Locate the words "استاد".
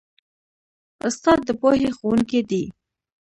1.07-1.39